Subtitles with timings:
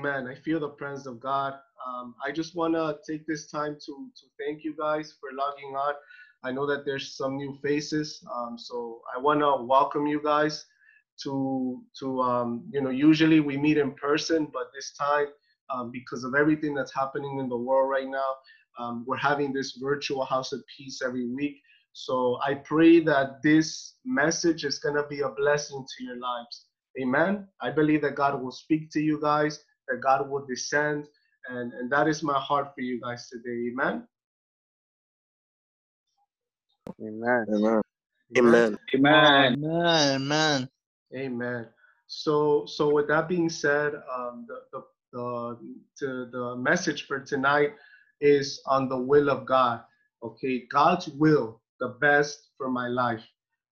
[0.00, 0.26] Amen.
[0.26, 1.52] I feel the presence of God.
[1.86, 5.76] Um, I just want to take this time to, to thank you guys for logging
[5.76, 5.92] on.
[6.42, 10.64] I know that there's some new faces, um, so I want to welcome you guys
[11.24, 12.88] to to um, you know.
[12.88, 15.26] Usually we meet in person, but this time
[15.68, 18.30] um, because of everything that's happening in the world right now,
[18.78, 21.60] um, we're having this virtual house of peace every week.
[21.92, 26.64] So I pray that this message is going to be a blessing to your lives.
[27.00, 27.46] Amen.
[27.60, 31.06] I believe that God will speak to you guys, that God will descend.
[31.48, 33.70] And, and that is my heart for you guys today.
[33.72, 34.06] Amen.
[37.02, 37.46] Amen.
[37.50, 37.82] Amen.
[38.36, 38.78] Amen.
[38.94, 39.58] Amen.
[39.58, 40.68] Amen.
[41.14, 41.66] Amen.
[42.06, 44.82] So, so with that being said, um, the,
[45.12, 45.58] the,
[46.00, 47.70] the, the message for tonight
[48.20, 49.82] is on the will of God.
[50.22, 53.24] Okay, God's will, the best for my life.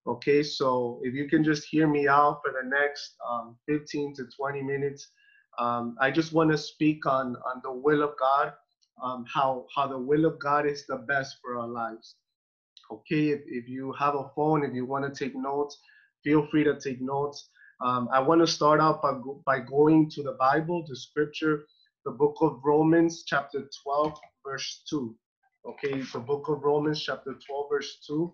[0.06, 4.24] Okay, so if you can just hear me out for the next um, 15 to
[4.34, 5.10] 20 minutes,
[5.58, 8.52] um, I just want to speak on on the will of God,
[9.02, 12.16] um, how how the will of God is the best for our lives.
[12.90, 15.78] Okay, if, if you have a phone, if you want to take notes,
[16.24, 17.50] feel free to take notes.
[17.84, 19.12] Um, I want to start out by,
[19.44, 21.64] by going to the Bible, the scripture,
[22.04, 25.14] the book of Romans, chapter 12, verse 2.
[25.66, 28.32] Okay, the book of Romans, chapter 12, verse 2.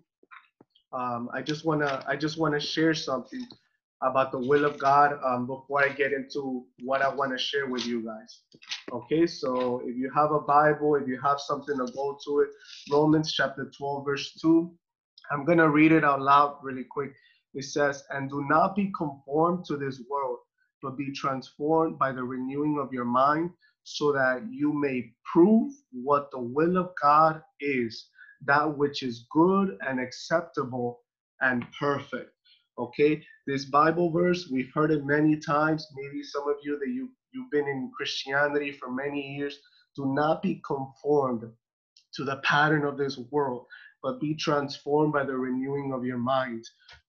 [0.92, 3.44] Um, I just wanna I just wanna share something
[4.04, 7.66] about the will of God um, before I get into what I want to share
[7.68, 8.40] with you guys.
[8.92, 12.50] Okay, so if you have a Bible, if you have something to go to it,
[12.92, 14.72] Romans chapter 12, verse 2.
[15.32, 17.12] I'm gonna read it out loud really quick.
[17.54, 20.38] It says, And do not be conformed to this world,
[20.82, 23.50] but be transformed by the renewing of your mind,
[23.84, 28.08] so that you may prove what the will of God is,
[28.44, 31.00] that which is good and acceptable
[31.40, 32.33] and perfect.
[32.76, 35.86] Okay, this Bible verse, we've heard it many times.
[35.94, 39.58] Maybe some of you that you, you've been in Christianity for many years,
[39.94, 41.44] do not be conformed
[42.14, 43.66] to the pattern of this world,
[44.02, 46.64] but be transformed by the renewing of your mind.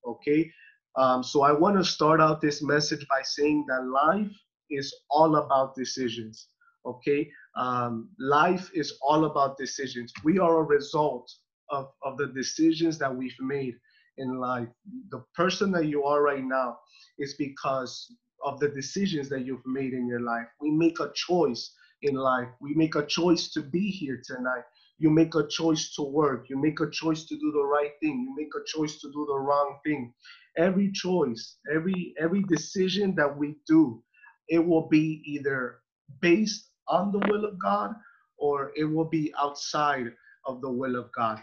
[0.08, 0.52] Okay,
[0.98, 4.32] um, so I want to start out this message by saying that life
[4.70, 6.48] is all about decisions.
[6.86, 10.14] Okay, um, life is all about decisions.
[10.24, 11.32] We are a result
[11.72, 13.76] of, of the decisions that we've made
[14.18, 14.68] in life.
[15.10, 16.78] The person that you are right now
[17.18, 18.12] is because
[18.44, 20.48] of the decisions that you've made in your life.
[20.62, 21.72] We make a choice
[22.02, 22.48] in life.
[22.62, 24.64] We make a choice to be here tonight.
[24.98, 26.46] You make a choice to work.
[26.50, 28.26] You make a choice to do the right thing.
[28.28, 30.14] You make a choice to do the wrong thing.
[30.58, 34.02] Every choice, every every decision that we do,
[34.48, 35.80] it will be either
[36.22, 37.94] based on the will of God
[38.38, 40.14] or it will be outside
[40.46, 41.40] of the will of God.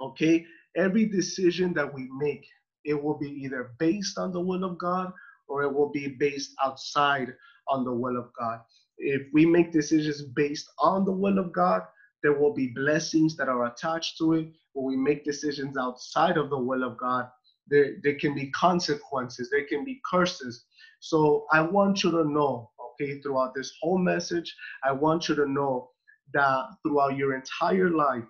[0.00, 0.44] Okay?
[0.76, 2.46] Every decision that we make,
[2.84, 5.12] it will be either based on the will of God
[5.48, 7.32] or it will be based outside
[7.68, 8.60] on the will of God.
[8.98, 11.82] If we make decisions based on the will of God,
[12.22, 14.48] there will be blessings that are attached to it.
[14.72, 17.28] When we make decisions outside of the will of God,
[17.68, 20.64] there, there can be consequences, there can be curses.
[21.00, 25.46] So I want you to know, okay, throughout this whole message, I want you to
[25.46, 25.90] know
[26.32, 28.24] that throughout your entire life,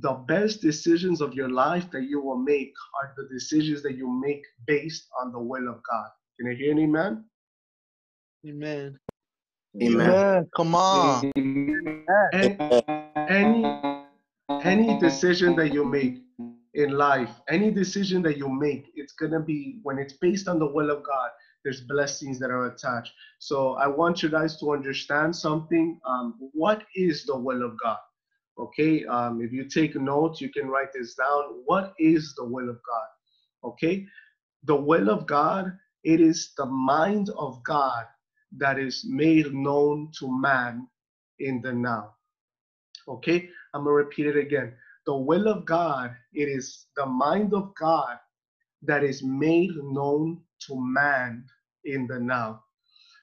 [0.00, 2.72] the best decisions of your life that you will make
[3.02, 6.08] are the decisions that you make based on the will of God.
[6.38, 7.24] Can you hear me, man?
[8.46, 8.96] Amen.
[9.82, 10.00] Amen.
[10.00, 10.50] Amen.
[10.56, 11.32] Come on.
[12.32, 12.56] Any,
[13.16, 14.02] any,
[14.62, 16.22] any decision that you make
[16.74, 20.66] in life, any decision that you make, it's gonna be when it's based on the
[20.66, 21.30] will of God.
[21.64, 23.12] There's blessings that are attached.
[23.40, 26.00] So I want you guys to understand something.
[26.06, 27.98] Um, what is the will of God?
[28.58, 29.04] Okay.
[29.06, 31.62] Um, if you take notes, you can write this down.
[31.66, 33.08] What is the will of God?
[33.70, 34.06] Okay.
[34.64, 35.72] The will of God.
[36.04, 38.04] It is the mind of God
[38.58, 40.88] that is made known to man
[41.40, 42.14] in the now.
[43.08, 44.74] Okay, I'm gonna repeat it again.
[45.06, 48.18] The will of God, it is the mind of God
[48.82, 51.44] that is made known to man
[51.84, 52.62] in the now.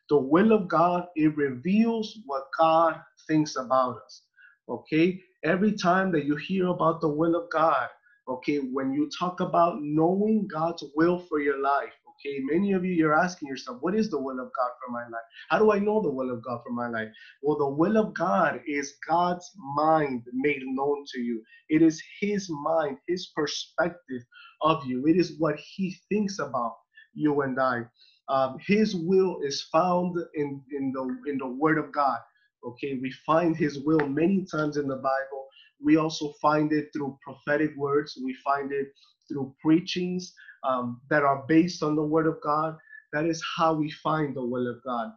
[0.10, 4.24] The will of God, it reveals what God thinks about us.
[4.70, 7.89] Okay, every time that you hear about the will of God,
[8.30, 12.94] okay, when you talk about knowing God's will for your life, okay, many of you,
[12.94, 15.25] you're asking yourself, what is the will of God for my life?
[15.51, 17.09] How do I know the will of God for my life?
[17.44, 21.44] Well, the will of God is God's mind made known to you.
[21.69, 24.24] It is His mind, His perspective
[24.63, 25.06] of you.
[25.07, 26.75] It is what He thinks about
[27.15, 27.83] you and I.
[28.30, 32.19] Um, his will is found in, in the in the Word of God.
[32.66, 35.48] Okay, we find His will many times in the Bible.
[35.84, 38.18] We also find it through prophetic words.
[38.24, 38.88] We find it
[39.30, 40.34] through preachings
[40.64, 42.78] um, that are based on the Word of God.
[43.14, 45.12] That is how we find the will of God.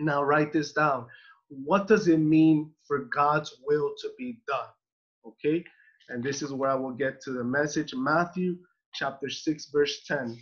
[0.00, 1.06] Now, write this down.
[1.48, 4.68] What does it mean for God's will to be done?
[5.26, 5.64] Okay,
[6.08, 7.94] and this is where I will get to the message.
[7.94, 8.56] Matthew
[8.94, 10.38] chapter 6, verse 10.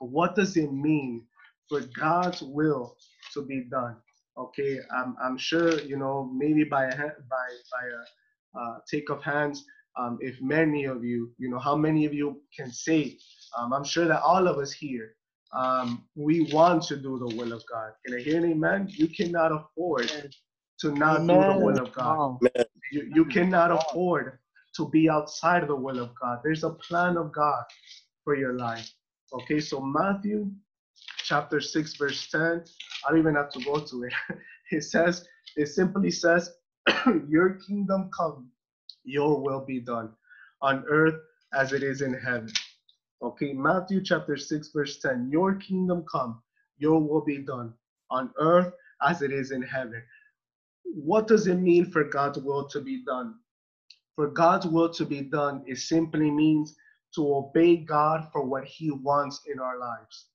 [0.00, 1.26] What does it mean
[1.68, 2.96] for God's will
[3.34, 3.96] to be done?
[4.36, 9.22] Okay, I'm, I'm sure, you know, maybe by a, by, by a uh, take of
[9.22, 9.64] hands,
[9.96, 13.16] um, if many of you, you know, how many of you can say,
[13.56, 15.14] um, I'm sure that all of us here,
[15.52, 17.92] um, we want to do the will of God.
[18.04, 18.88] Can I hear an amen?
[18.90, 20.10] You cannot afford
[20.80, 22.18] to not do the will of God.
[22.42, 22.66] Amen.
[22.90, 24.38] You, you cannot afford
[24.76, 26.40] to be outside of the will of God.
[26.42, 27.62] There's a plan of God
[28.24, 28.90] for your life.
[29.32, 30.50] Okay, so Matthew
[31.24, 32.40] chapter 6, verse 10,
[33.06, 34.12] I don't even have to go to it.
[34.70, 36.50] It says, it simply says,
[37.28, 38.50] Your kingdom come,
[39.04, 40.10] your will be done
[40.62, 41.20] on earth
[41.52, 42.50] as it is in heaven.
[43.22, 46.42] Okay, Matthew chapter 6, verse 10, Your kingdom come,
[46.78, 47.74] your will be done
[48.10, 48.72] on earth
[49.06, 50.02] as it is in heaven.
[50.84, 53.34] What does it mean for God's will to be done?
[54.16, 56.74] For God's will to be done, it simply means
[57.14, 60.26] to obey God for what He wants in our lives.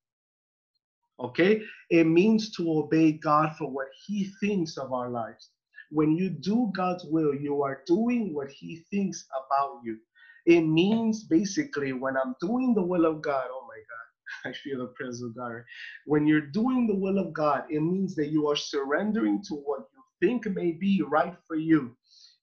[1.19, 1.61] Okay?
[1.89, 5.51] It means to obey God for what He thinks of our lives.
[5.91, 9.97] When you do God's will, you are doing what He thinks about you.
[10.45, 14.79] It means basically when I'm doing the will of God, oh my God, I feel
[14.79, 15.63] the presence of God.
[16.05, 19.81] When you're doing the will of God, it means that you are surrendering to what
[19.93, 21.95] you think may be right for you.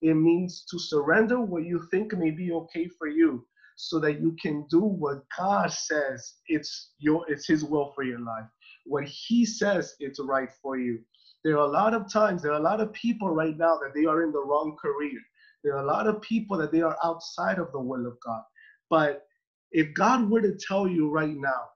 [0.03, 3.47] It means to surrender what you think may be okay for you
[3.77, 8.21] so that you can do what God says it's your it's his will for your
[8.21, 8.47] life.
[8.87, 11.01] What he says it's right for you.
[11.45, 13.93] There are a lot of times, there are a lot of people right now that
[13.95, 15.21] they are in the wrong career.
[15.63, 18.43] There are a lot of people that they are outside of the will of God.
[18.91, 19.27] But
[19.73, 21.71] if God were to tell you right now,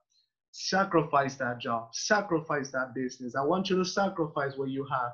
[0.51, 5.11] sacrifice that job, sacrifice that business, I want you to sacrifice what you have.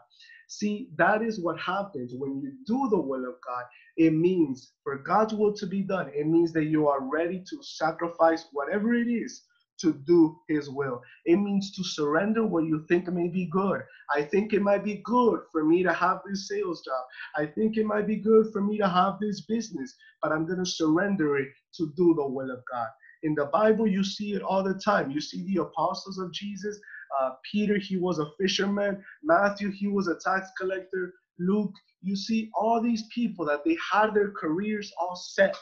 [0.47, 3.63] See, that is what happens when you do the will of God.
[3.97, 7.63] It means for God's will to be done, it means that you are ready to
[7.63, 9.43] sacrifice whatever it is
[9.79, 11.01] to do his will.
[11.25, 13.81] It means to surrender what you think may be good.
[14.15, 17.03] I think it might be good for me to have this sales job.
[17.35, 20.59] I think it might be good for me to have this business, but I'm going
[20.59, 22.87] to surrender it to do the will of God.
[23.23, 25.11] In the Bible, you see it all the time.
[25.11, 26.79] You see the apostles of Jesus.
[27.19, 29.03] Uh, Peter, he was a fisherman.
[29.23, 31.13] Matthew, he was a tax collector.
[31.39, 35.55] Luke, you see all these people that they had their careers all set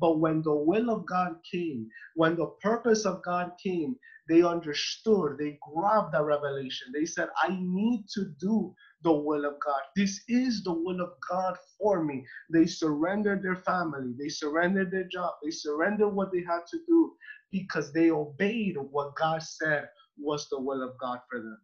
[0.00, 3.96] but when the will of God came, when the purpose of God came,
[4.28, 6.88] they understood, they grabbed the revelation.
[6.92, 9.80] They said, I need to do the will of God.
[9.96, 12.24] This is the will of God for me.
[12.52, 17.14] They surrendered their family, they surrendered their job, they surrendered what they had to do
[17.50, 19.88] because they obeyed what God said
[20.18, 21.58] was the will of God for them.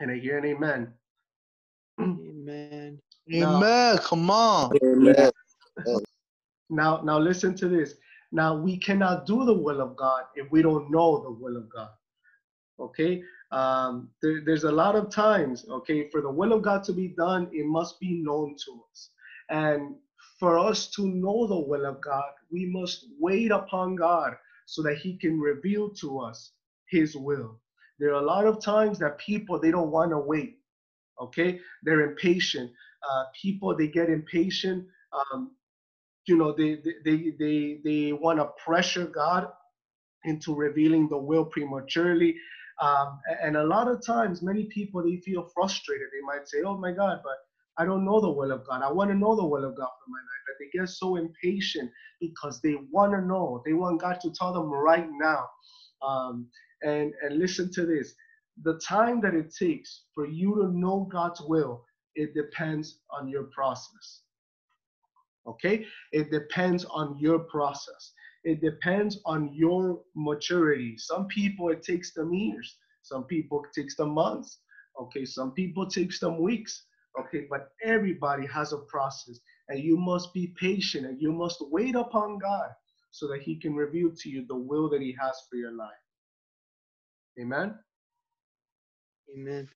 [0.00, 0.92] And I hear an amen.
[2.00, 2.98] Amen.
[3.28, 3.98] Now- Amen.
[3.98, 4.72] Come on.
[4.84, 5.30] Amen.
[6.70, 7.94] Now, now listen to this.
[8.32, 11.68] Now we cannot do the will of God if we don't know the will of
[11.70, 11.90] God.
[12.80, 13.22] Okay.
[13.52, 15.64] Um, there, there's a lot of times.
[15.68, 19.10] Okay, for the will of God to be done, it must be known to us.
[19.48, 19.94] And
[20.38, 24.36] for us to know the will of God, we must wait upon God
[24.66, 26.52] so that He can reveal to us
[26.90, 27.60] His will.
[27.98, 30.58] There are a lot of times that people they don't want to wait.
[31.20, 32.70] Okay, they're impatient.
[33.08, 34.86] Uh, people they get impatient.
[35.32, 35.52] Um,
[36.26, 39.48] you know they they they they want to pressure god
[40.24, 42.36] into revealing the will prematurely.
[42.82, 46.08] Um, and a lot of times many people they feel frustrated.
[46.12, 47.36] They might say oh my god but
[47.78, 48.82] i don't know the will of god.
[48.82, 50.44] I want to know the will of god for my life.
[50.46, 51.90] But they get so impatient
[52.20, 53.62] because they want to know.
[53.64, 55.46] They want god to tell them right now.
[56.06, 56.48] Um,
[56.82, 58.14] and and listen to this.
[58.62, 61.84] The time that it takes for you to know god's will
[62.16, 64.22] it depends on your process
[65.46, 68.12] okay it depends on your process
[68.44, 73.96] it depends on your maturity some people it takes them years some people it takes
[73.96, 74.60] them months
[75.00, 76.86] okay some people it takes them weeks
[77.18, 79.38] okay but everybody has a process
[79.68, 82.68] and you must be patient and you must wait upon god
[83.10, 86.04] so that he can reveal to you the will that he has for your life
[87.40, 87.74] amen
[89.34, 89.68] Amen.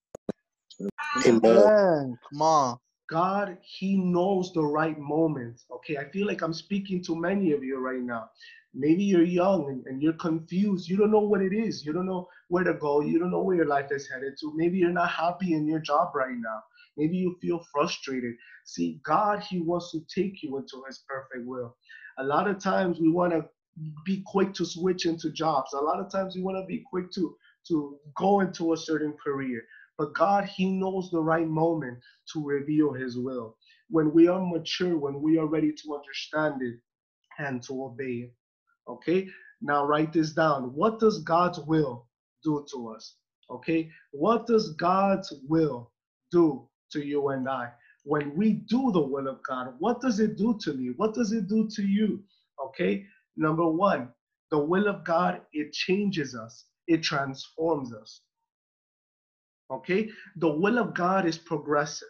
[1.26, 1.44] Amen.
[1.44, 2.18] Amen.
[2.30, 2.78] Come on.
[3.10, 5.62] God, He knows the right moment.
[5.70, 8.30] Okay, I feel like I'm speaking to many of you right now.
[8.72, 10.88] Maybe you're young and, and, you're confused.
[10.88, 11.84] You don't know what it is.
[11.84, 13.00] You don't know where to go.
[13.00, 14.52] You don't know where your life is headed to.
[14.54, 16.62] Maybe you're not happy in your job right now.
[16.96, 18.34] Maybe you feel frustrated.
[18.64, 21.76] See, God, He wants to take you into His perfect will.
[22.18, 23.44] A lot of times we want to
[24.04, 25.72] be quick to switch into jobs.
[25.72, 27.36] A lot of times we want to be quick to
[27.68, 29.62] to go into a certain career.
[30.00, 31.98] But God, He knows the right moment
[32.32, 33.58] to reveal His will.
[33.90, 36.80] When we are mature, when we are ready to understand it
[37.38, 38.32] and to obey it.
[38.88, 39.28] Okay?
[39.60, 40.74] Now write this down.
[40.74, 42.08] What does God's will
[42.42, 43.16] do to us?
[43.50, 43.90] Okay?
[44.12, 45.92] What does God's will
[46.32, 47.68] do to you and I?
[48.04, 50.94] When we do the will of God, what does it do to me?
[50.96, 52.24] What does it do to you?
[52.68, 53.04] Okay?
[53.36, 54.08] Number one,
[54.50, 58.22] the will of God, it changes us, it transforms us.
[59.70, 60.10] Okay?
[60.36, 62.08] The will of God is progressive.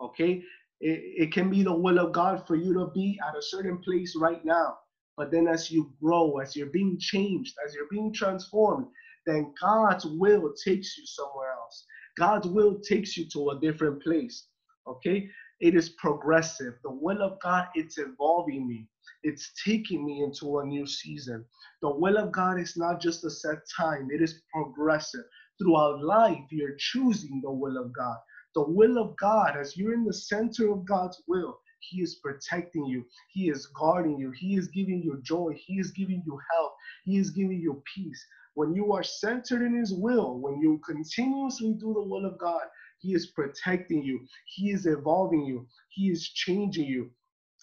[0.00, 0.42] Okay?
[0.80, 3.78] It, it can be the will of God for you to be at a certain
[3.78, 4.76] place right now.
[5.16, 8.86] But then as you grow, as you're being changed, as you're being transformed,
[9.24, 11.84] then God's will takes you somewhere else.
[12.18, 14.48] God's will takes you to a different place.
[14.86, 15.28] Okay?
[15.60, 16.74] It is progressive.
[16.82, 18.88] The will of God, it's evolving me.
[19.22, 21.44] It's taking me into a new season.
[21.80, 25.24] The will of God is not just a set time, it is progressive.
[25.58, 28.18] Throughout life, you're choosing the will of God.
[28.54, 32.86] The will of God, as you're in the center of God's will, He is protecting
[32.86, 33.06] you.
[33.32, 34.32] He is guarding you.
[34.32, 35.54] He is giving you joy.
[35.58, 36.72] He is giving you health.
[37.04, 38.24] He is giving you peace.
[38.54, 42.62] When you are centered in His will, when you continuously do the will of God,
[42.98, 44.26] He is protecting you.
[44.46, 45.68] He is evolving you.
[45.90, 47.10] He is changing you.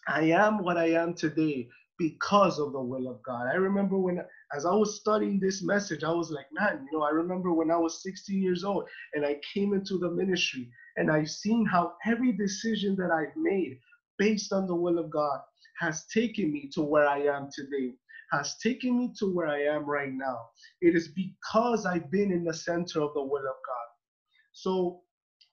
[0.08, 3.48] I am what I am today because of the will of God.
[3.48, 4.20] I remember when,
[4.56, 7.72] as I was studying this message, I was like, man, you know, I remember when
[7.72, 11.94] I was 16 years old and I came into the ministry and I've seen how
[12.06, 13.80] every decision that I've made
[14.18, 15.40] based on the will of God
[15.80, 17.94] has taken me to where I am today,
[18.32, 20.50] has taken me to where I am right now.
[20.82, 23.88] It is because I've been in the center of the will of God.
[24.54, 25.02] So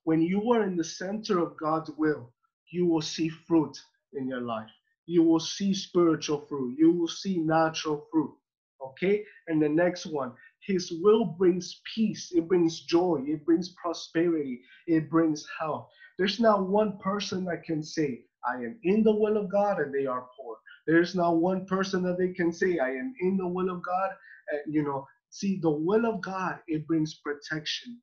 [0.04, 2.32] when you are in the center of God's will,
[2.70, 3.76] you will see fruit
[4.14, 4.70] in your life.
[5.10, 6.76] You will see spiritual fruit.
[6.78, 8.32] You will see natural fruit.
[8.80, 9.24] Okay?
[9.48, 10.32] And the next one,
[10.64, 15.88] His will brings peace, it brings joy, it brings prosperity, it brings health.
[16.16, 19.92] There's not one person that can say, I am in the will of God and
[19.92, 20.56] they are poor.
[20.86, 24.10] There's not one person that they can say, I am in the will of God.
[24.52, 28.00] And, you know, see, the will of God, it brings protection,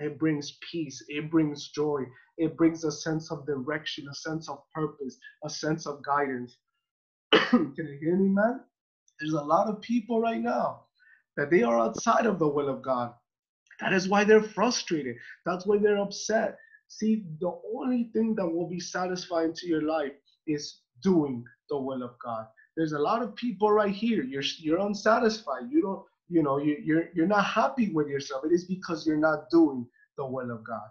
[0.00, 2.02] it brings peace, it brings joy,
[2.38, 6.56] it brings a sense of direction, a sense of purpose, a sense of guidance.
[7.32, 8.60] Can you hear me, man?
[9.20, 10.84] There's a lot of people right now
[11.36, 13.12] that they are outside of the will of God.
[13.80, 15.16] That is why they're frustrated.
[15.46, 16.58] That's why they're upset.
[16.88, 20.12] See, the only thing that will be satisfying to your life
[20.46, 22.46] is doing the will of God.
[22.76, 24.22] There's a lot of people right here.
[24.22, 25.64] You're you're unsatisfied.
[25.70, 28.44] You don't, you know, you, you're you're not happy with yourself.
[28.44, 30.88] It is because you're not doing the will of God.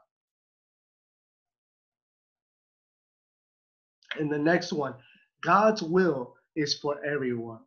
[4.20, 4.96] And the next one,
[5.42, 7.60] God's will is for everyone.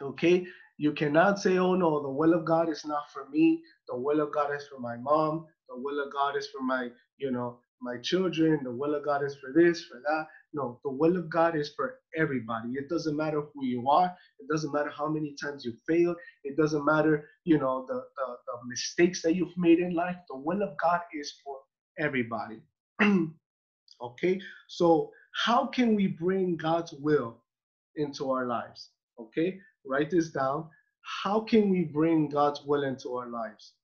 [0.00, 0.46] Okay?
[0.78, 3.62] You cannot say, oh no, the will of God is not for me.
[3.88, 5.46] The will of God is for my mom.
[5.68, 8.60] The will of God is for my, you know, my children.
[8.62, 10.26] The will of God is for this, for that.
[10.56, 12.70] No, the will of God is for everybody.
[12.70, 14.16] It doesn't matter who you are.
[14.40, 16.16] It doesn't matter how many times you failed.
[16.44, 20.16] It doesn't matter, you know, the, the, the mistakes that you've made in life.
[20.30, 21.58] The will of God is for
[22.00, 22.62] everybody.
[24.02, 24.40] okay?
[24.68, 25.12] So
[25.44, 27.42] how can we bring God's will
[27.96, 28.90] into our lives?
[29.20, 30.68] Okay, write this down.
[31.22, 33.74] How can we bring God's will into our lives?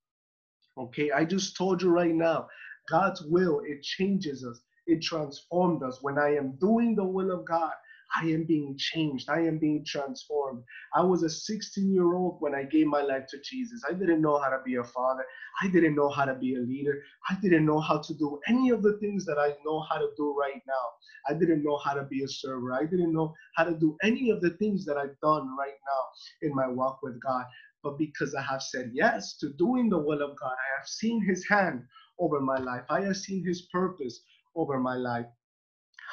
[0.78, 2.48] Okay, I just told you right now,
[2.90, 5.98] God's will, it changes us, it transformed us.
[6.02, 7.72] When I am doing the will of God,
[8.14, 9.30] I am being changed.
[9.30, 10.64] I am being transformed.
[10.94, 13.82] I was a 16 year old when I gave my life to Jesus.
[13.88, 15.24] I didn't know how to be a father.
[15.62, 17.02] I didn't know how to be a leader.
[17.30, 20.08] I didn't know how to do any of the things that I know how to
[20.16, 20.86] do right now.
[21.28, 22.74] I didn't know how to be a server.
[22.74, 26.48] I didn't know how to do any of the things that I've done right now
[26.48, 27.44] in my walk with God.
[27.82, 31.24] But because I have said yes to doing the will of God, I have seen
[31.24, 31.84] His hand
[32.18, 32.84] over my life.
[32.90, 34.20] I have seen His purpose
[34.54, 35.26] over my life.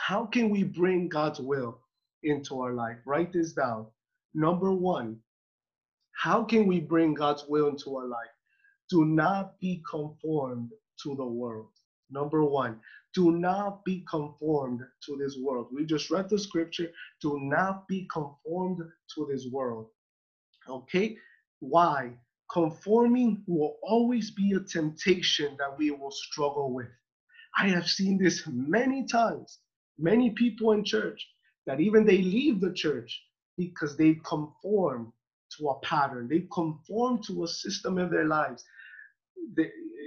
[0.08, 1.80] How can we bring God's will
[2.24, 2.98] into our life?
[3.06, 3.88] Write this down.
[4.34, 5.20] Number one,
[6.14, 8.30] how can we bring God's will into our life?
[8.90, 10.72] Do not be conformed
[11.04, 11.70] to the world.
[12.12, 12.80] Number one,
[13.14, 15.68] do not be conformed to this world.
[15.72, 16.92] We just read the scripture.
[17.22, 18.82] Do not be conformed
[19.16, 19.88] to this world.
[20.68, 21.18] Okay?
[21.60, 22.14] Why?
[22.52, 26.88] Conforming will always be a temptation that we will struggle with.
[27.58, 29.60] I have seen this many times.
[29.98, 31.26] Many people in church
[31.66, 33.22] that even they leave the church
[33.58, 35.12] because they conform
[35.58, 38.64] to a pattern, they conform to a system in their lives.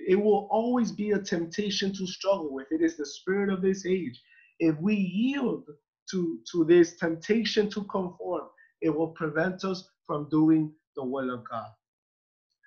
[0.09, 2.69] It will always be a temptation to struggle with.
[2.71, 4.21] It is the spirit of this age.
[4.61, 5.65] If we yield
[6.11, 8.49] to, to this temptation to conform,
[8.81, 11.69] it will prevent us from doing the will of God.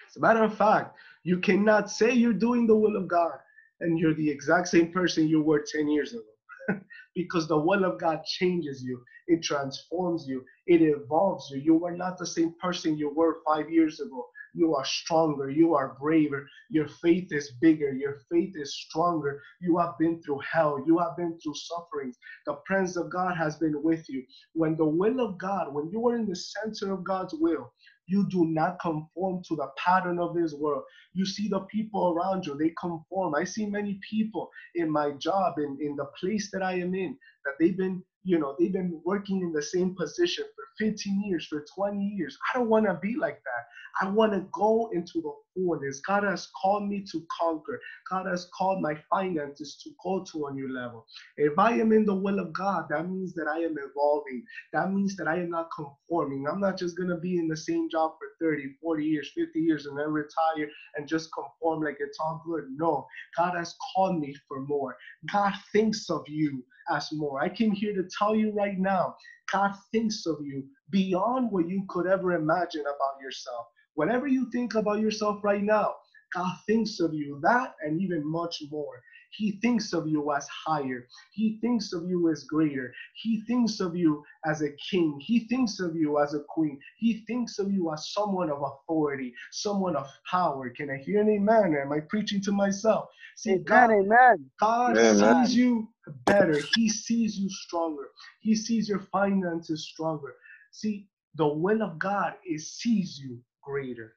[0.09, 3.39] As a matter of fact, you cannot say you're doing the will of God
[3.81, 6.23] and you're the exact same person you were 10 years ago.
[7.15, 11.59] because the will of God changes you, it transforms you, it evolves you.
[11.59, 14.27] You are not the same person you were five years ago.
[14.53, 19.41] You are stronger, you are braver, your faith is bigger, your faith is stronger.
[19.59, 22.17] You have been through hell, you have been through sufferings.
[22.45, 24.23] The presence of God has been with you.
[24.53, 27.73] When the will of God, when you are in the center of God's will,
[28.07, 30.83] you do not conform to the pattern of this world.
[31.13, 33.35] You see the people around you, they conform.
[33.35, 37.17] I see many people in my job, in, in the place that I am in,
[37.45, 41.45] that they've been, you know, they've been working in the same position for 15 years,
[41.47, 42.37] for 20 years.
[42.53, 43.65] I don't want to be like that.
[44.01, 46.01] I want to go into the fullness.
[46.05, 47.79] God has called me to conquer.
[48.09, 51.05] God has called my finances to go to a new level.
[51.37, 54.43] If I am in the will of God, that means that I am evolving.
[54.73, 56.45] That means that I am not conforming.
[56.47, 59.59] I'm not just going to be in the same job for 30, 40 years, 50
[59.59, 62.65] years, and then retire and just conform like it's all good.
[62.75, 64.97] No, God has called me for more.
[65.31, 67.41] God thinks of you as more.
[67.41, 69.15] I came here to tell you right now
[69.51, 73.67] God thinks of you beyond what you could ever imagine about yourself.
[73.95, 75.95] Whatever you think about yourself right now,
[76.33, 79.01] God thinks of you that and even much more.
[79.37, 81.07] He thinks of you as higher.
[81.31, 82.93] He thinks of you as greater.
[83.15, 85.19] He thinks of you as a king.
[85.19, 86.79] He thinks of you as a queen.
[86.97, 90.69] He thinks of you as someone of authority, someone of power.
[90.69, 91.75] Can I hear an amen?
[91.81, 93.09] Am I preaching to myself?
[93.35, 94.49] See, amen, God, amen.
[94.59, 95.45] God amen.
[95.45, 95.89] sees you
[96.25, 96.59] better.
[96.59, 98.09] He sees you stronger.
[98.41, 100.35] He sees your finances stronger.
[100.71, 104.15] See, the will of God is sees you greater.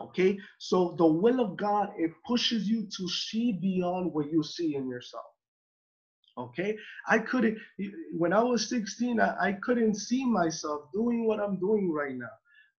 [0.00, 4.76] Okay, so the will of God it pushes you to see beyond what you see
[4.76, 5.24] in yourself.
[6.38, 6.76] Okay,
[7.08, 7.58] I couldn't
[8.12, 12.30] when I was 16, I, I couldn't see myself doing what I'm doing right now.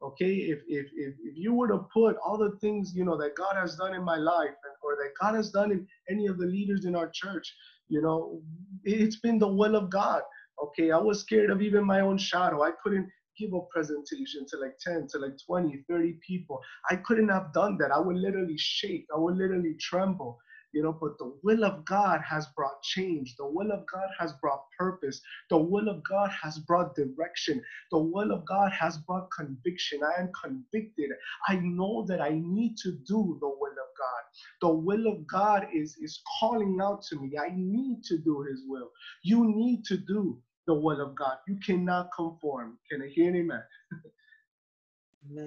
[0.03, 3.35] Okay, if, if if if you were to put all the things you know that
[3.35, 6.45] God has done in my life or that God has done in any of the
[6.45, 7.53] leaders in our church,
[7.87, 8.41] you know,
[8.83, 10.24] it's been the will of God.
[10.63, 12.63] Okay, I was scared of even my own shadow.
[12.63, 13.09] I couldn't
[13.41, 16.59] give a presentation to like 10 to like 20 30 people.
[16.89, 17.91] I couldn't have done that.
[17.91, 19.07] I would literally shake.
[19.13, 20.39] I would literally tremble
[20.73, 23.35] you know but the will of god has brought change.
[23.37, 25.21] The will of god has brought purpose.
[25.49, 27.61] The will of god has brought direction.
[27.91, 30.01] The will of god has brought conviction.
[30.03, 31.09] I am convicted.
[31.47, 34.23] I know that i need to do the will of god.
[34.61, 37.37] The will of god is is calling out to me.
[37.37, 38.91] I need to do his will.
[39.23, 40.41] You need to do
[40.72, 41.38] the will of God.
[41.48, 42.77] You cannot conform.
[42.90, 43.64] Can I hear an amen?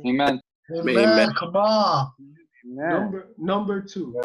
[0.06, 0.40] Amen.
[0.70, 0.98] Amen.
[0.98, 1.34] amen.
[1.38, 2.12] Come on.
[2.66, 2.90] Amen.
[2.90, 4.20] Number number two.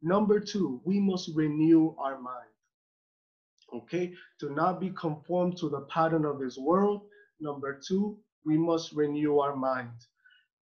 [0.00, 2.54] Number two, we must renew our mind.
[3.74, 7.02] Okay, to not be conformed to the pattern of this world.
[7.40, 9.98] Number two, we must renew our mind.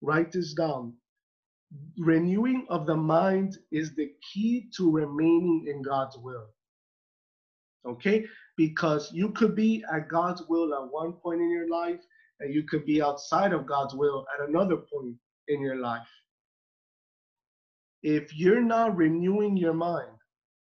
[0.01, 0.93] Write this down.
[1.97, 6.47] Renewing of the mind is the key to remaining in God's will.
[7.85, 8.25] Okay,
[8.57, 11.99] because you could be at God's will at one point in your life,
[12.39, 15.15] and you could be outside of God's will at another point
[15.47, 16.07] in your life.
[18.03, 20.11] If you're not renewing your mind,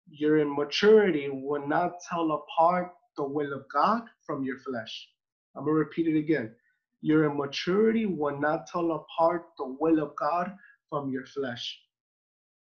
[0.08, 5.08] your immaturity will not tell apart the will of God from your flesh.
[5.56, 6.54] I'm going to repeat it again.
[7.00, 10.54] Your immaturity will not tell apart the will of God
[10.90, 11.80] from your flesh.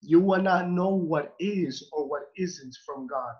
[0.01, 3.35] You will not know what is or what isn't from God.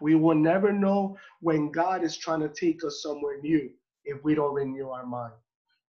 [0.00, 3.70] We will never know when God is trying to take us somewhere new
[4.04, 5.34] if we don't renew our mind.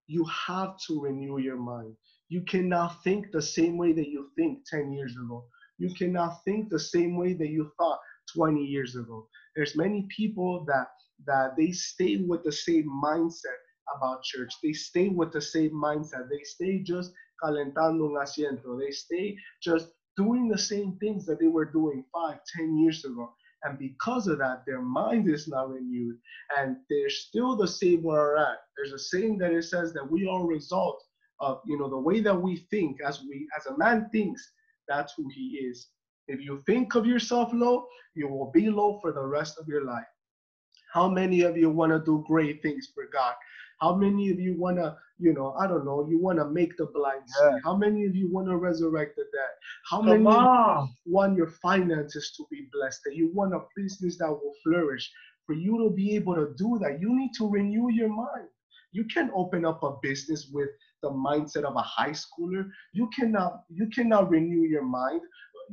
[0.07, 1.95] You have to renew your mind.
[2.29, 5.45] You cannot think the same way that you think 10 years ago.
[5.77, 7.99] You cannot think the same way that you thought
[8.35, 9.27] 20 years ago.
[9.55, 10.87] There's many people that
[11.25, 13.59] that they stay with the same mindset
[13.95, 14.51] about church.
[14.61, 16.29] They stay with the same mindset.
[16.29, 18.77] They stay just calentando un asiento.
[18.79, 23.31] They stay just doing the same things that they were doing five, ten years ago.
[23.63, 26.17] And because of that, their mind is not renewed.
[26.57, 28.59] And they're still the same where we're at.
[28.77, 31.03] There's a saying that it says that we are a result
[31.41, 34.51] of, you know, the way that we think as we as a man thinks,
[34.87, 35.87] that's who he is.
[36.27, 39.83] If you think of yourself low, you will be low for the rest of your
[39.83, 40.05] life.
[40.93, 43.33] How many of you want to do great things for God?
[43.81, 46.77] How many of you want to, you know, I don't know, you want to make
[46.77, 47.55] the blind see?
[47.63, 49.53] How many of you want to resurrect the dead?
[49.89, 50.89] How Come many on.
[51.05, 53.01] want your finances to be blessed?
[53.05, 55.11] That you want a business that will flourish?
[55.45, 58.49] For you to be able to do that, you need to renew your mind.
[58.91, 60.69] You can't open up a business with
[61.01, 62.69] the mindset of a high schooler.
[62.93, 65.21] You cannot you cannot renew your mind.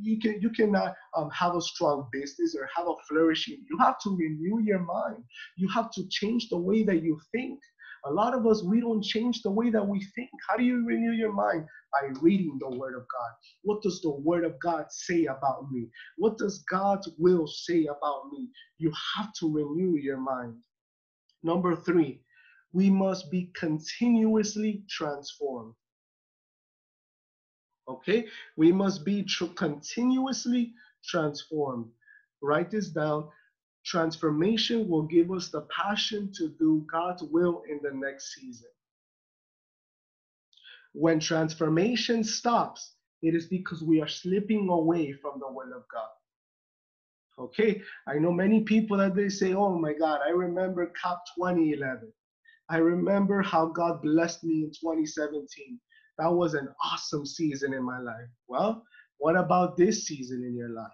[0.01, 3.65] You can you cannot um, have a strong business or have a flourishing.
[3.69, 5.23] You have to renew your mind.
[5.57, 7.59] You have to change the way that you think.
[8.05, 10.29] A lot of us, we don't change the way that we think.
[10.49, 11.65] How do you renew your mind?
[11.93, 13.31] By reading the Word of God.
[13.63, 15.87] What does the Word of God say about me?
[16.17, 18.49] What does God's will say about me?
[18.77, 20.55] You have to renew your mind.
[21.43, 22.21] Number three,
[22.73, 25.73] we must be continuously transformed.
[27.89, 30.73] Okay, we must be tr- continuously
[31.05, 31.87] transformed.
[32.41, 33.29] Write this down.
[33.87, 38.67] Transformation will give us the passion to do God's will in the next season.
[40.91, 46.09] When transformation stops, it is because we are slipping away from the will of God.
[47.39, 52.11] Okay, I know many people that they say, Oh my God, I remember COP 2011.
[52.69, 55.79] I remember how God blessed me in 2017.
[56.17, 58.27] That was an awesome season in my life.
[58.49, 58.83] Well,
[59.19, 60.91] what about this season in your life?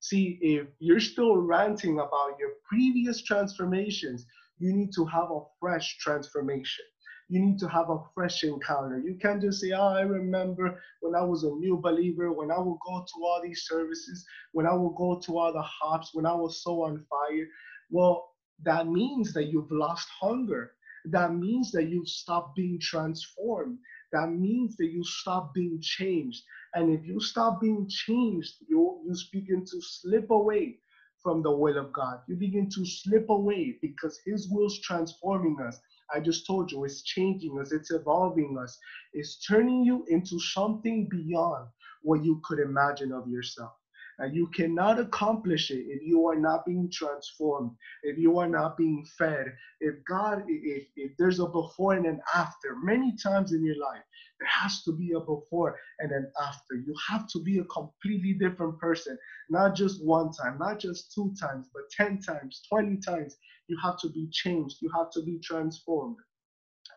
[0.00, 4.26] See, if you're still ranting about your previous transformations,
[4.58, 6.84] you need to have a fresh transformation.
[7.28, 8.98] You need to have a fresh encounter.
[8.98, 12.58] You can't just say, Oh, I remember when I was a new believer, when I
[12.58, 16.26] would go to all these services, when I would go to all the hops, when
[16.26, 17.46] I was so on fire.
[17.90, 18.30] Well,
[18.64, 20.72] that means that you've lost hunger.
[21.06, 23.78] That means that you've stopped being transformed.
[24.12, 26.42] That means that you stop being changed.
[26.74, 30.78] And if you stop being changed, you, you begin to slip away
[31.22, 32.20] from the will of God.
[32.28, 35.80] You begin to slip away because His will is transforming us.
[36.14, 38.78] I just told you, it's changing us, it's evolving us,
[39.12, 41.68] it's turning you into something beyond
[42.02, 43.72] what you could imagine of yourself.
[44.18, 47.70] And you cannot accomplish it if you are not being transformed,
[48.02, 49.46] if you are not being fed.
[49.80, 54.02] If God, if, if there's a before and an after, many times in your life,
[54.40, 56.74] there has to be a before and an after.
[56.74, 59.16] You have to be a completely different person,
[59.50, 63.36] not just one time, not just two times, but 10 times, 20 times.
[63.68, 66.16] You have to be changed, you have to be transformed.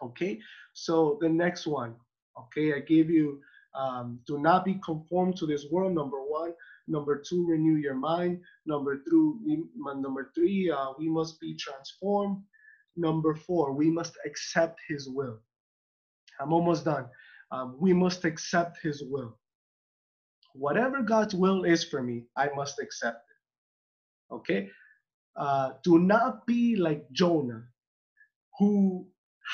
[0.01, 0.39] Okay,
[0.73, 1.95] so the next one,
[2.37, 3.41] okay, I gave you
[3.73, 6.53] um, do not be conformed to this world, number one.
[6.87, 8.41] Number two, renew your mind.
[8.65, 12.43] Number three, number three, uh, we must be transformed.
[12.95, 15.39] Number four, we must accept His will.
[16.39, 17.05] I'm almost done.
[17.51, 19.37] Um, we must accept His will.
[20.53, 24.33] Whatever God's will is for me, I must accept it.
[24.33, 24.69] Okay?
[25.35, 27.63] Uh, do not be like Jonah,
[28.59, 29.07] who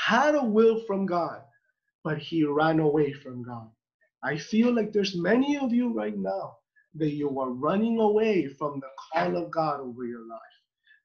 [0.07, 1.41] had a will from God,
[2.03, 3.69] but he ran away from God.
[4.23, 6.56] I feel like there's many of you right now
[6.97, 10.39] that you are running away from the call of God over your life.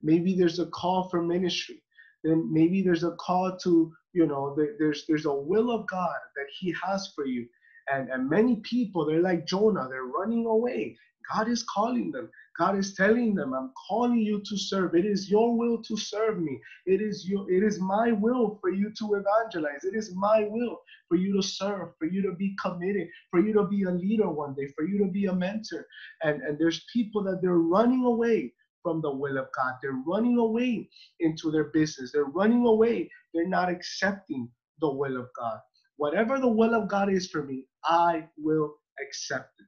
[0.01, 1.81] Maybe there's a call for ministry.
[2.23, 6.47] Then maybe there's a call to, you know, there's there's a will of God that
[6.59, 7.47] He has for you.
[7.91, 10.97] And and many people, they're like Jonah, they're running away.
[11.31, 12.29] God is calling them.
[12.57, 14.95] God is telling them, I'm calling you to serve.
[14.95, 16.59] It is your will to serve me.
[16.85, 19.83] It is your it is my will for you to evangelize.
[19.83, 23.53] It is my will for you to serve, for you to be committed, for you
[23.53, 25.87] to be a leader one day, for you to be a mentor.
[26.23, 29.75] And, and there's people that they're running away from the will of God.
[29.81, 32.11] They're running away into their business.
[32.11, 33.09] They're running away.
[33.33, 34.49] They're not accepting
[34.81, 35.59] the will of God.
[35.97, 39.67] Whatever the will of God is for me, I will accept it.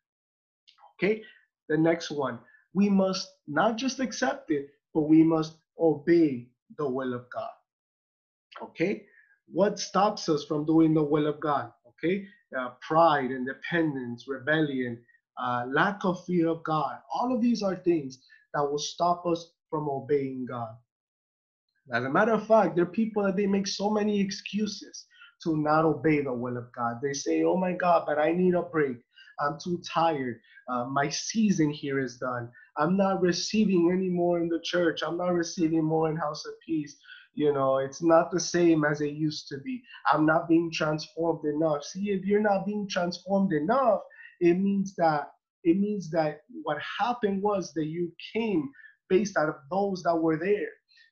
[1.05, 1.23] Okay?
[1.69, 2.39] The next one
[2.75, 7.49] we must not just accept it, but we must obey the will of God.
[8.61, 9.05] Okay?
[9.47, 11.71] What stops us from doing the will of God?
[11.87, 12.27] Okay?
[12.55, 15.01] Uh, pride, independence, rebellion,
[15.41, 16.97] uh, lack of fear of God.
[17.13, 18.19] All of these are things
[18.53, 20.75] that will stop us from obeying God.
[21.93, 25.05] As a matter of fact, there are people that they make so many excuses
[25.43, 26.97] to not obey the will of God.
[27.01, 28.97] They say, oh my God, but I need a break.
[29.39, 30.39] I'm too tired.
[30.67, 32.49] Uh, my season here is done.
[32.77, 35.01] I'm not receiving any more in the church.
[35.05, 36.95] I'm not receiving more in House of Peace.
[37.33, 39.83] You know, it's not the same as it used to be.
[40.11, 41.83] I'm not being transformed enough.
[41.83, 44.01] See, if you're not being transformed enough,
[44.39, 45.31] it means that
[45.63, 48.69] it means that what happened was that you came
[49.09, 50.69] based out of those that were there.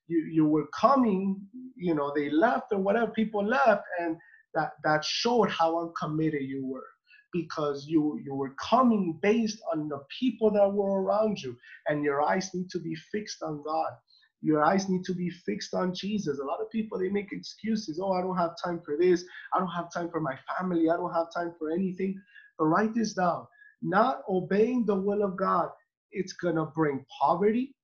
[0.07, 1.41] You you were coming,
[1.75, 4.15] you know, they left or whatever, people left, and
[4.53, 6.87] that that showed how uncommitted you were
[7.33, 11.57] because you you were coming based on the people that were around you
[11.89, 13.93] and your eyes need to be fixed on god.
[14.41, 16.39] Your eyes need to be fixed on jesus.
[16.39, 17.99] A lot of people they make excuses.
[18.01, 19.25] Oh i don't have time for this.
[19.53, 20.89] I don't have time for my family.
[20.89, 22.21] I don't have time for anything.
[22.59, 23.47] But write this down.
[23.81, 25.69] Not obeying the will of god
[26.13, 27.75] it's going to bring poverty.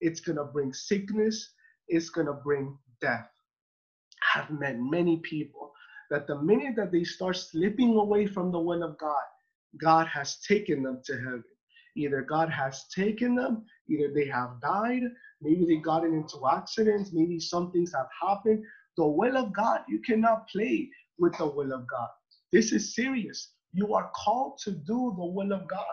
[0.00, 1.54] It's going to bring sickness.
[1.88, 3.28] It's going to bring death.
[4.34, 5.72] I've met many people
[6.10, 9.24] that the minute that they start slipping away from the will of God,
[9.80, 11.44] God has taken them to heaven.
[11.96, 15.02] Either God has taken them, either they have died,
[15.42, 18.62] maybe they gotten into accidents, maybe some things have happened.
[18.96, 22.08] The will of God, you cannot play with the will of God.
[22.52, 23.52] This is serious.
[23.72, 25.84] You are called to do the will of God.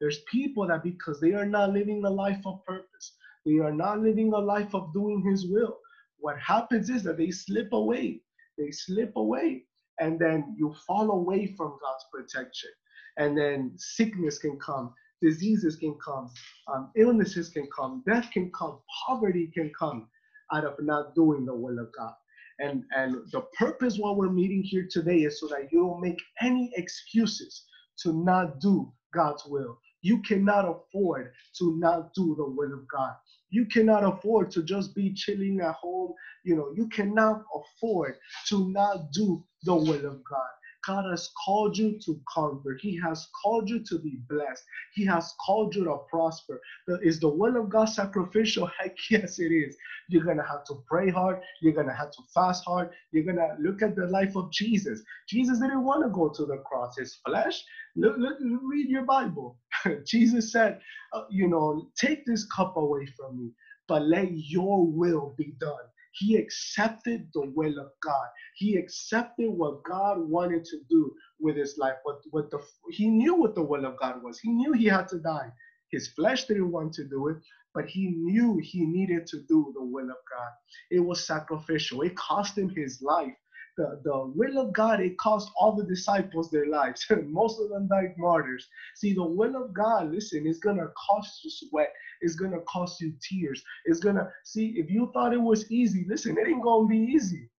[0.00, 3.14] There's people that because they are not living a life of purpose,
[3.46, 5.78] they are not living a life of doing His will.
[6.18, 8.20] What happens is that they slip away.
[8.58, 9.64] They slip away,
[10.00, 12.70] and then you fall away from God's protection.
[13.18, 16.30] And then sickness can come, diseases can come,
[16.72, 20.08] um, illnesses can come, death can come, poverty can come
[20.52, 22.14] out of not doing the will of God.
[22.58, 26.20] And, and the purpose why we're meeting here today is so that you don't make
[26.42, 27.64] any excuses
[28.02, 29.78] to not do God's will.
[30.02, 33.14] You cannot afford to not do the will of God.
[33.50, 36.14] You cannot afford to just be chilling at home.
[36.44, 38.16] You know, you cannot afford
[38.48, 40.65] to not do the will of God.
[40.86, 42.78] God has called you to conquer.
[42.80, 44.62] He has called you to be blessed.
[44.94, 46.60] He has called you to prosper.
[47.02, 48.70] Is the will of God sacrificial?
[48.78, 49.76] Heck yes, it is.
[50.08, 51.40] You're going to have to pray hard.
[51.60, 52.90] You're going to have to fast hard.
[53.12, 55.02] You're going to look at the life of Jesus.
[55.28, 56.96] Jesus didn't want to go to the cross.
[56.96, 57.62] His flesh,
[57.96, 59.58] look, look, read your Bible.
[60.06, 60.80] Jesus said,
[61.12, 63.50] uh, you know, take this cup away from me,
[63.88, 65.86] but let your will be done.
[66.18, 68.28] He accepted the will of God.
[68.56, 71.96] He accepted what God wanted to do with his life.
[72.04, 74.38] What, what the he knew what the will of God was.
[74.40, 75.52] He knew he had to die.
[75.92, 77.38] His flesh didn't want to do it,
[77.74, 80.50] but he knew he needed to do the will of God.
[80.90, 82.02] It was sacrificial.
[82.02, 83.34] It cost him his life
[83.76, 87.06] the, the will of God, it cost all the disciples their lives.
[87.26, 88.66] Most of them died martyrs.
[88.94, 91.92] See, the will of God, listen, it's going to cost you sweat.
[92.22, 93.62] It's going to cost you tears.
[93.84, 96.90] It's going to, see, if you thought it was easy, listen, it ain't going to
[96.90, 97.50] be easy.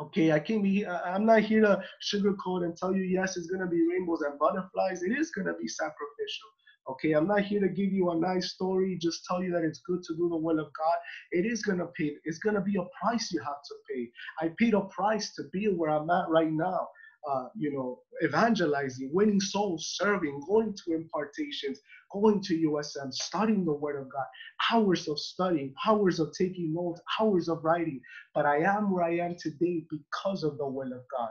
[0.00, 3.62] Okay, I can't be, I'm not here to sugarcoat and tell you, yes, it's going
[3.62, 5.02] to be rainbows and butterflies.
[5.02, 6.48] It is going to be sacrificial.
[6.88, 9.80] Okay, I'm not here to give you a nice story, just tell you that it's
[9.80, 10.96] good to do the will of God.
[11.32, 14.10] It is gonna pay, it's gonna be a price you have to pay.
[14.40, 16.88] I paid a price to be where I'm at right now.
[17.28, 21.78] Uh, you know, evangelizing, winning souls, serving, going to impartations,
[22.12, 24.26] going to USM, studying the Word of God,
[24.72, 28.00] hours of studying, hours of taking notes, hours of writing.
[28.34, 31.30] But I am where I am today because of the will of God.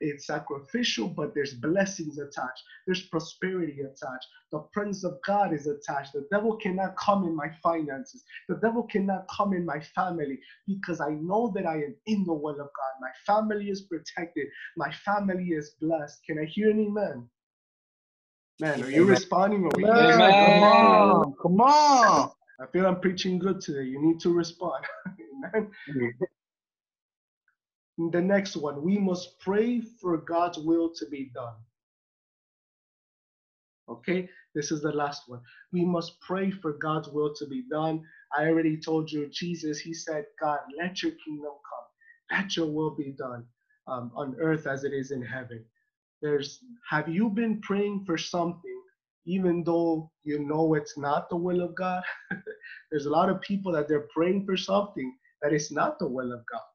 [0.00, 4.26] It's sacrificial, but there's blessings attached, there's prosperity attached.
[4.52, 6.12] The presence of God is attached.
[6.14, 11.00] The devil cannot come in my finances, the devil cannot come in my family because
[11.00, 12.94] I know that I am in the will of God.
[13.00, 16.24] My family is protected, my family is blessed.
[16.26, 17.28] Can I hear an amen?
[18.60, 19.10] Man, are you Amen.
[19.10, 19.64] responding?
[19.64, 20.12] Or we Amen.
[20.40, 22.30] Come on, come on.
[22.60, 23.84] I feel I'm preaching good today.
[23.84, 24.84] You need to respond.
[25.54, 25.70] Amen.
[28.12, 31.54] the next one, we must pray for God's will to be done.
[33.88, 35.40] Okay, this is the last one.
[35.72, 38.02] We must pray for God's will to be done.
[38.36, 42.96] I already told you, Jesus, He said, God, let your kingdom come, let your will
[42.96, 43.44] be done
[43.86, 45.64] um, on earth as it is in heaven.
[46.26, 46.58] There's
[46.90, 48.82] have you been praying for something
[49.26, 52.02] even though you know it's not the will of God?
[52.90, 56.32] There's a lot of people that they're praying for something that is not the will
[56.32, 56.68] of God.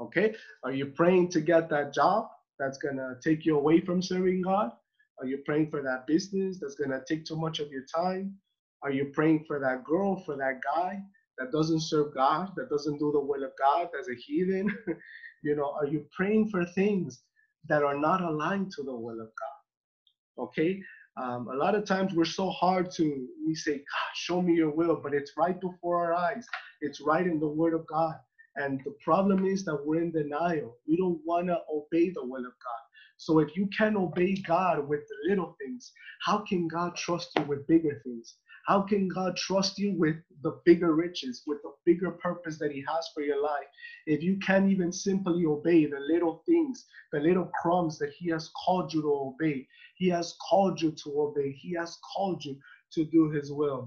[0.00, 0.34] Okay?
[0.64, 2.26] Are you praying to get that job
[2.58, 4.72] that's going to take you away from serving God?
[5.20, 8.34] Are you praying for that business that's going to take too much of your time?
[8.82, 11.00] Are you praying for that girl, for that guy
[11.38, 14.76] that doesn't serve God, that doesn't do the will of God, that's a heathen?
[15.44, 17.22] you know, are you praying for things
[17.68, 20.44] that are not aligned to the will of God.
[20.44, 20.80] Okay?
[21.20, 24.70] Um, a lot of times we're so hard to, we say, God, show me your
[24.70, 26.46] will, but it's right before our eyes.
[26.80, 28.14] It's right in the word of God.
[28.56, 30.76] And the problem is that we're in denial.
[30.86, 32.82] We don't want to obey the will of God.
[33.16, 35.92] So if you can obey God with the little things,
[36.24, 38.36] how can God trust you with bigger things?
[38.66, 42.82] How can God trust you with the bigger riches, with the bigger purpose that He
[42.92, 43.68] has for your life,
[44.06, 48.50] if you can't even simply obey the little things, the little crumbs that He has
[48.62, 49.66] called you to obey?
[49.96, 52.54] He has called you to obey, He has called you
[52.94, 53.82] to do His will.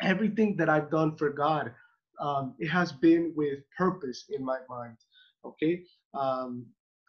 [0.00, 1.72] Everything that I've done for God,
[2.20, 4.98] um, it has been with purpose in my mind.
[5.44, 5.74] Okay.
[6.14, 6.66] Um,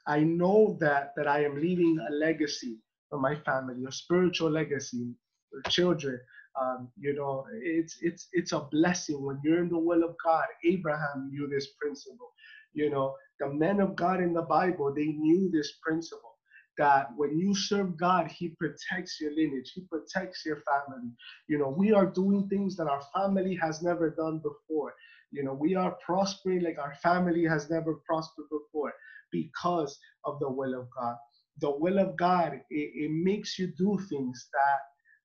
[0.08, 2.78] I know that that I am leaving a legacy
[3.10, 5.06] for my family, a spiritual legacy,
[5.50, 6.20] for children,
[6.60, 10.46] um, you know, it's it's it's a blessing when you're in the will of God.
[10.66, 12.32] Abraham knew this principle.
[12.74, 16.36] You know, the men of God in the Bible they knew this principle
[16.78, 21.12] that when you serve God, He protects your lineage, He protects your family.
[21.48, 24.94] You know, we are doing things that our family has never done before.
[25.32, 28.94] You know, we are prospering like our family has never prospered before
[29.32, 31.16] because of the will of God.
[31.60, 34.80] The will of God, it, it makes you do things that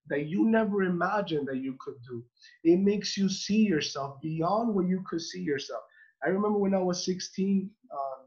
[0.09, 2.25] that you never imagined that you could do.
[2.65, 5.83] It makes you see yourself beyond what you could see yourself.
[6.25, 8.27] I remember when I was 16, um,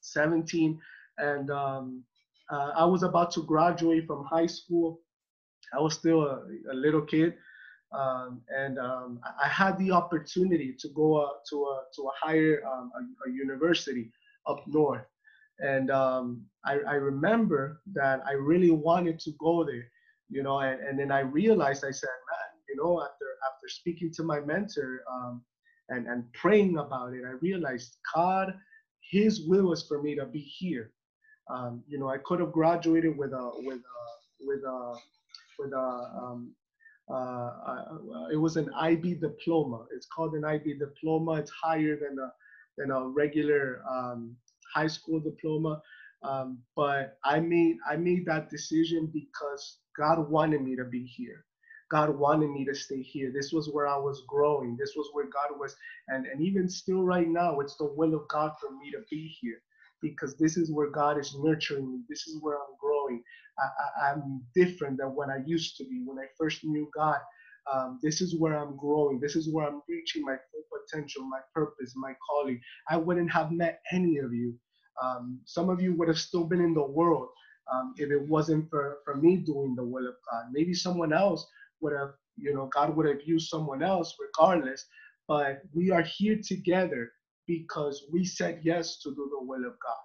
[0.00, 0.80] 17,
[1.18, 2.04] and um,
[2.50, 5.00] uh, I was about to graduate from high school.
[5.72, 7.34] I was still a, a little kid,
[7.92, 12.62] um, and um, I had the opportunity to go uh, to a to a higher
[12.66, 14.10] um, a, a, university
[14.48, 15.06] up north,
[15.60, 19.88] and I, I, remember that I really wanted to go there,
[20.30, 24.12] you know, and, and then I realized I said, man, you know, after after speaking
[24.14, 25.42] to my mentor um,
[25.88, 28.54] and and praying about it, I realized God,
[29.10, 30.92] His will was for me to be here.
[31.50, 34.06] Um, you know, I could have graduated with a with a
[34.40, 34.94] with a
[35.58, 36.54] with a um,
[37.10, 37.84] uh, uh,
[38.32, 39.84] it was an IB diploma.
[39.92, 41.32] It's called an IB diploma.
[41.32, 42.32] It's higher than a
[42.78, 44.36] than a regular um,
[44.72, 45.82] high school diploma.
[46.22, 51.44] Um, but I made I made that decision because God wanted me to be here.
[51.90, 53.32] God wanted me to stay here.
[53.34, 54.76] This was where I was growing.
[54.78, 55.74] This was where God was,
[56.08, 59.34] and and even still right now, it's the will of God for me to be
[59.40, 59.60] here
[60.02, 62.00] because this is where God is nurturing me.
[62.08, 63.22] This is where I'm growing.
[64.02, 67.18] I, am different than when I used to be when I first knew God.
[67.72, 69.20] Um, this is where I'm growing.
[69.20, 72.60] This is where I'm reaching my full potential, my purpose, my calling.
[72.88, 74.54] I wouldn't have met any of you.
[75.02, 77.28] Um, some of you would have still been in the world
[77.72, 80.44] um, if it wasn't for, for me doing the will of God.
[80.52, 81.46] Maybe someone else
[81.80, 84.84] would have, you know, God would have used someone else regardless.
[85.28, 87.10] But we are here together
[87.46, 90.02] because we said yes to do the will of God.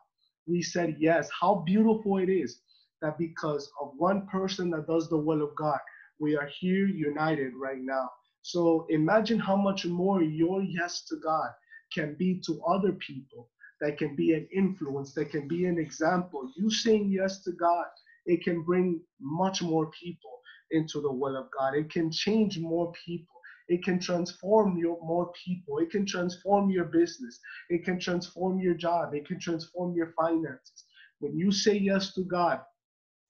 [0.47, 1.29] We said yes.
[1.39, 2.59] How beautiful it is
[3.01, 5.79] that because of one person that does the will of God,
[6.19, 8.09] we are here united right now.
[8.41, 11.49] So imagine how much more your yes to God
[11.93, 13.49] can be to other people,
[13.81, 16.49] that can be an influence, that can be an example.
[16.55, 17.85] You saying yes to God,
[18.25, 20.39] it can bring much more people
[20.71, 21.75] into the will of God.
[21.75, 23.35] It can change more people.
[23.67, 25.79] It can transform your more people.
[25.79, 27.39] It can transform your business.
[27.69, 29.13] It can transform your job.
[29.13, 30.85] It can transform your finances.
[31.19, 32.61] When you say yes to God,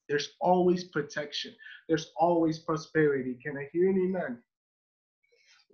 [0.09, 1.53] there's always protection.
[1.87, 3.37] There's always prosperity.
[3.43, 4.37] Can I hear an amen?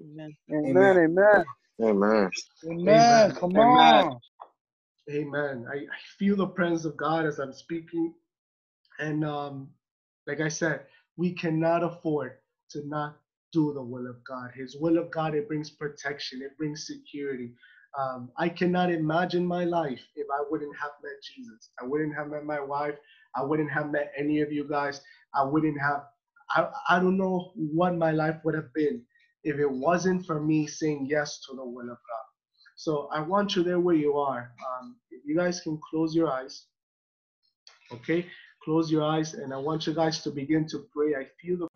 [0.02, 0.36] Amen.
[0.52, 0.98] Amen.
[0.98, 1.46] Amen.
[1.84, 2.30] Amen.
[2.66, 3.32] Amen.
[3.36, 4.20] Come on.
[5.10, 5.66] Amen.
[5.72, 8.14] I, I feel the presence of God as I'm speaking.
[9.00, 9.70] And um,
[10.28, 10.82] like I said,
[11.18, 12.34] we cannot afford
[12.72, 13.18] to not
[13.54, 14.52] do the will of God.
[14.56, 17.54] His will of God, it brings protection, it brings security.
[18.00, 21.72] Um, I cannot imagine my life if I wouldn't have met Jesus.
[21.82, 22.96] I wouldn't have met my wife.
[23.36, 25.02] I wouldn't have met any of you guys.
[25.36, 26.04] I wouldn't have,
[26.52, 29.04] I, I don't know what my life would have been
[29.44, 32.31] if it wasn't for me saying yes to the will of God.
[32.82, 34.54] So I want you there where you are.
[34.68, 36.66] Um, you guys can close your eyes.
[37.94, 38.26] Okay?
[38.64, 41.14] Close your eyes, and I want you guys to begin to pray.
[41.14, 41.68] I feel the